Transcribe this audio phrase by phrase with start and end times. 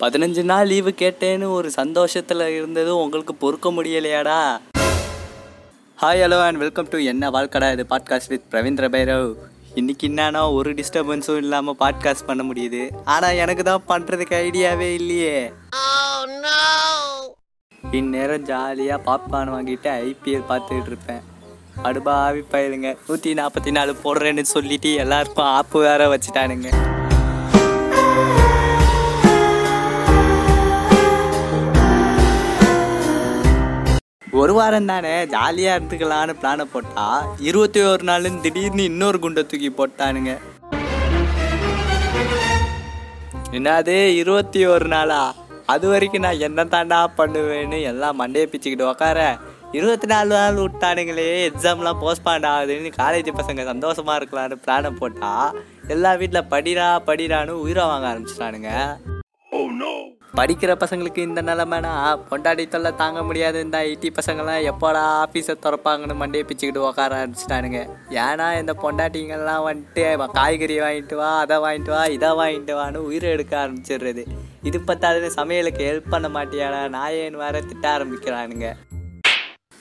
[0.00, 4.40] பதினஞ்சு நாள் லீவு கேட்டேன்னு ஒரு சந்தோஷத்தில் இருந்தது உங்களுக்கு பொறுக்க முடியலையாடா?
[6.02, 7.72] Hi hello and welcome to என்ன வாழ்க்கடா?
[7.72, 9.34] இது பாட்காஸ்ட் வித் பிரவீந்திர பைரவ்
[9.74, 12.82] இன்னைக்கு என்னன்னா ஒரு டிஸ்டர்பன்ஸும் இல்லாமல் பாட்காஸ்ட் பண்ண முடியுது.
[13.04, 15.52] ஆனால் எனக்கு தான் பண்ணுறதுக்கு ஐடியாவே இல்லையே.
[17.92, 21.24] இந்நேரம் ஜாலியாக பாப்கார்ன் வாங்கிட்டு ஐபிஎல் பார்த்துக்கிட்டு இருப்பேன்.
[21.82, 26.70] அடுபாவி பயிருங்க நூற்றி நாற்பத்தி நாலு போடுறேன்னு சொல்லிட்டு எல்லாருக்கும் ஆப்பு வேற வச்சுட்டானுங்க.
[34.36, 37.04] ஒரு வாரம் தானே ஜாலியாக இருந்துக்கலான்னு பிளானை போட்டா
[37.48, 40.32] இருபத்தி ஒரு நாள்னு திடீர்னு இன்னொரு குண்டை தூக்கி போட்டானுங்க.
[43.58, 45.20] என்னது இருபத்தி ஒரு நாளா?
[45.74, 49.20] அது வரைக்கும் நான் என்ன தாண்டா பண்ணுவேன்னு எல்லாம் மண்டையை பிச்சுக்கிட்டு உக்கார
[49.78, 55.56] இருபத்தி நாலு நாள் விட்டானுங்களே எக்ஸாம்லாம் போஸ்ட்பாண்ட் ஆகுதுன்னு காலேஜ் பசங்க சந்தோஷமாக இருக்கலான்னு பிளானை போட்டால்
[55.94, 58.72] எல்லா வீட்டில் படிடா படிடான்னு உயிரை வாங்க ஆரம்பிச்சிட்டானுங்க.
[60.38, 61.92] படிக்கிற பசங்களுக்கு இந்த நிலைமைனா
[62.30, 67.80] பொண்டாடி தொல்லை தாங்க முடியாது இந்த ஐடி பசங்கள்லாம் எப்போடா ஆஃபீஸை திறப்பாங்கன்னு மண்டையை பிச்சுக்கிட்டு உக்கார ஆரம்பிச்சிட்டானுங்க.
[68.24, 73.54] ஏன்னா இந்த பொண்டாட்டிங்கெல்லாம் வந்துட்டு காய்கறி வாங்கிட்டு வா அதை வாங்கிட்டு வா இதை வாங்கிட்டு வான்னு உயிரை எடுக்க
[73.64, 74.24] ஆரம்பிச்சிடுறது.
[74.62, 78.68] இது பத்தாதுன்னு சமையலுக்கு ஹெல்ப் பண்ண மாட்டியாடா நாயேன்னு வேற திட்ட ஆரம்பிக்கிறானுங்க?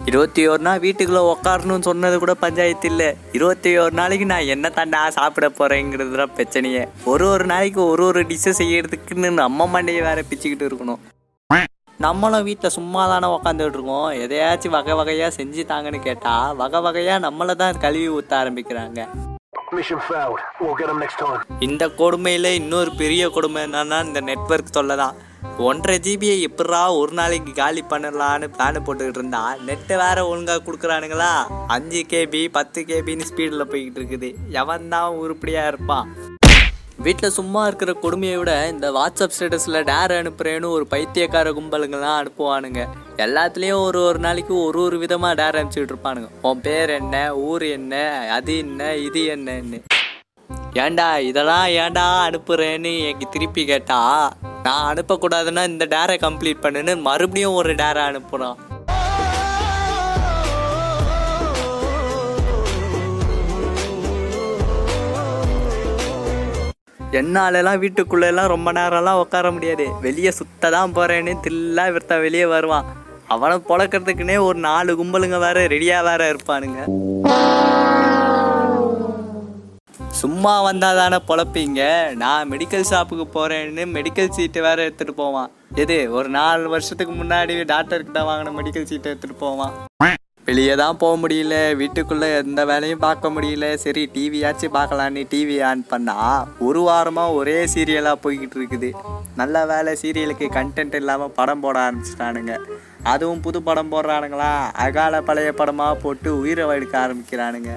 [0.00, 3.06] இருபத்தி ஒரு நாள் வீட்டுக்குள்ள உக்காரணும்னு சொன்னது கூட பஞ்சாயத்து இல்லை.
[3.36, 6.82] இருபத்தி ஒரு நாளைக்கு நான் என்ன தாண்டா சாப்பிட போறேங்கிறது தான் பிரச்சனையே.
[7.12, 11.00] ஒரு ஒரு நாளைக்கு ஒரு ஒரு டிஷ்ஷை செய்யறதுக்குன்னு நம்ம மண்டையை வேற பிச்சுக்கிட்டு இருக்கணும்.
[12.06, 14.08] நம்மளும் வீட்டில் சும்மா தானே உக்காந்துட்டு இருக்கோம்.
[14.24, 19.00] எதையாச்சும் வகை வகையாக செஞ்சு தாங்கன்னு கேட்டால் வகை வகையாக நம்மளை தான் கழுவி ஊற்ற ஆரம்பிக்கிறாங்க.
[21.68, 25.16] இந்த கொடுமையில் இன்னொரு பெரிய கொடுமை என்னன்னா இந்த நெட்வொர்க் தொல்லை தான்.
[25.68, 31.32] ஒன்றரை ஜிபியை எப்படா ஒரு நாளைக்கு காலி பண்ணலான்னு பிளான் போட்டுக்கிட்டு இருந்தா நெட்டு வேற ஒழுங்கா கொடுக்குறானுங்களா?
[31.74, 34.30] அஞ்சு கேபி பத்து கேபின்னு ஸ்பீடில் போய்கிட்டு இருக்குது.
[34.62, 36.08] எவன் தான் உருப்படியாக இருப்பான்?
[37.04, 42.82] வீட்டில் சும்மா இருக்கிற கொடுமையை விட இந்த வாட்ஸ்அப் ஸ்டேட்டஸில் டேர் அனுப்புகிறேன்னு ஒரு பைத்தியக்கார கும்பலுங்கெல்லாம் அனுப்புவானுங்க.
[43.24, 46.30] எல்லாத்துலேயும் ஒரு ஒரு நாளைக்கு ஒரு ஒரு விதமாக டேர் அனுப்பிச்சிக்கிட்டு இருப்பானுங்க.
[46.50, 48.04] உன் பேர் என்ன ஊர் என்ன
[48.38, 49.80] அது என்ன இது என்னன்னு.
[50.84, 54.00] ஏண்டா இதெல்லாம் ஏண்டா அனுப்புகிறேன்னு எனக்கு திருப்பி கேட்டா?
[54.66, 58.60] நான் அனுப்பக்கூடாதுன்னா இந்த டேரை கம்ப்ளீட் பண்ணுன்னு மறுபடியும் ஒரு டேரை அனுப்புகிறான்
[67.20, 69.84] என்னாலெல்லாம் வீட்டுக்குள்ளெல்லாம் ரொம்ப நேரம்லாம் உட்கார முடியாது.
[70.06, 72.88] வெளியே சுத்த தான் போகிறேன்னு தில்லா விருத்த வெளியே வருவான்.
[73.34, 76.80] அவனை பொழக்கிறதுக்குன்னே ஒரு நாலு கும்பலுங்க வேற ரெடியாக வேற இருப்பானுங்க.
[80.24, 81.80] சும்மா வந்தால் தானே பொழப்பீங்க?
[82.20, 85.50] நான் மெடிக்கல் ஷாப்புக்கு போகிறேன்னு மெடிக்கல் சீட்டு வேறு எடுத்துகிட்டு போவான்.
[85.82, 89.74] எது ஒரு நாலு வருஷத்துக்கு முன்னாடி டாக்டர்கிட்ட வாங்கின மெடிக்கல் சீட்டை எடுத்துகிட்டு போவான்.
[90.48, 93.68] வெளியே தான் போக முடியல வீட்டுக்குள்ளே எந்த வேலையும் பார்க்க முடியல.
[93.84, 98.90] சரி டிவியாச்சும் பார்க்கலான்னு டிவி ஆன் பண்ணால் ஒரு வாரமாக ஒரே சீரியலாக போய்கிட்டு இருக்குது.
[99.40, 102.54] நல்ல வேலை சீரியலுக்கு கண்டென்ட் இல்லாமல் படம் போட ஆரம்பிச்சிட்டானுங்க.
[103.14, 104.52] அதுவும் புது படம் போடுறானுங்களா?
[104.86, 107.72] அகால பழைய படமாக போட்டு உயிரை எடுக்க ஆரம்பிக்கிறானுங்க.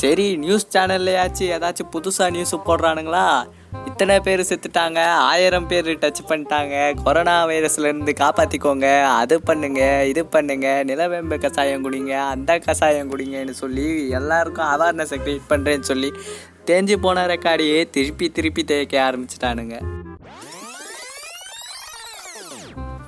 [0.00, 3.26] சரி நியூஸ் சேனல்லையாச்சும் ஏதாச்சும் புதுசாக நியூஸ் போடுறானுங்களா?
[3.88, 5.00] இத்தனை பேர் செத்துட்டாங்க
[5.30, 6.74] ஆயிரம் பேர் டச் பண்ணிட்டாங்க.
[7.04, 8.88] கொரோனா வைரஸ்லேருந்து காப்பாற்றிக்கோங்க
[9.20, 9.80] அது பண்ணுங்க
[10.12, 13.88] இது பண்ணுங்க நிலவேம்பு கஷாயம் குடிங்க அந்த கஷாயம் குடிங்கன்னு சொல்லி
[14.20, 16.12] எல்லாருக்கும் அவேர்னஸை க்ரியேட் பண்ணுறேன்னு சொல்லி
[16.70, 19.93] தேஞ்சு போன ரெக்கார்டையே திருப்பி திருப்பி தேய்க்க ஆரம்பிச்சிட்டானுங்க.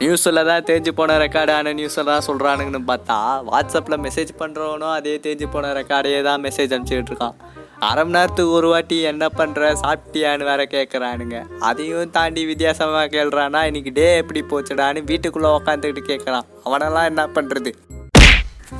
[0.01, 5.73] நியூஸில் தான் தேஞ்சு போன ரெக்கார்டான நியூஸில் தான் சொல்கிறானுங்கன்னு பார்த்தா வாட்ஸ்அப்பில் மெசேஜ் பண்ணுறவனும் அதே தேஞ்சு போன
[5.73, 7.37] ரெக்கார்டையே தான் மெசேஜ் அனுப்பிச்சிட்ருக்கான்
[7.81, 13.93] அரை மணி நேரத்துக்கு ஒரு வாட்டி என்ன பண்ணுற சாப்பிட்டியான்னு வேற கேட்குறானுங்க அதையும் தாண்டி வித்தியாசமாக கேள்றானா இன்னைக்கு
[13.93, 17.73] டே எப்படி போச்சுடான்னு வீட்டுக்குள்ளே உக்காந்துக்கிட்டு கேட்குறான் அவனெல்லாம் என்ன பண்ணுறது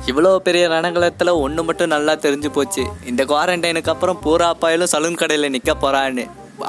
[0.07, 2.83] இவ்வளோ பெரிய ரணகலத்தில் ஒன்று மட்டும் நல்லா தெரிஞ்சு போச்சு.
[3.05, 6.25] இந்த குவாரண்டைனுக்கு அப்புறம் பூரா பாயிலும் சலூன் கடையில் நிற்க போகிறான்னு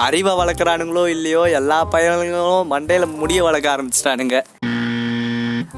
[0.07, 4.37] அறிவை வளர்க்குறானுங்களோ இல்லையோ எல்லா பயணங்களும் மண்டையில் முடிய வளர்க்க ஆரம்பிச்சிட்டானுங்க.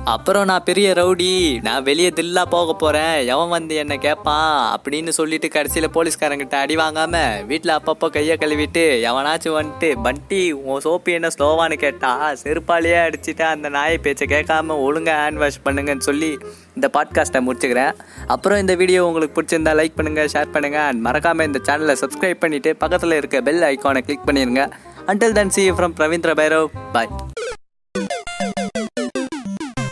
[0.08, 5.48] அப்புறம் நான் பெரிய ரவுடி நான் வெளியே தில்லா போக போறேன் எவன் வந்து என்ன கேட்பான் அப்படின்னு சொல்லிட்டு
[5.48, 7.16] கடைசியில் போலீஸ்காரங்கிட்ட அடி வாங்காம
[7.46, 12.12] வீட்டில் அப்பப்போ கையை கழுவிட்டு எவனாச்சும் வந்துட்டு பண்டி உன் சோப்பு என்ன ஸ்லோவான்னு கேட்டா
[12.42, 16.30] செருப்பாலேயே அடிச்சுட்டு அந்த நாயை பேச்சை கேட்காம ஒழுங்கா ஹேண்ட் வாஷ் பண்ணுங்கன்னு சொல்லி
[16.76, 17.92] இந்த பாட்காஸ்ட்டை முடிச்சுக்கிறேன்.
[18.26, 22.72] அப்புறம் இந்த வீடியோ உங்களுக்கு பிடிச்சிருந்தா லைக் பண்ணுங்க ஷேர் பண்ணுங்க அண்ட் மறக்காம இந்த சேனலை சப்ஸ்கிரைப் பண்ணிட்டு
[22.76, 24.64] பக்கத்தில் இருக்க பெல் ஐக்கானை கிளிக் பண்ணிருங்க.
[25.06, 27.29] Until then see from Ravindra Bhairav bye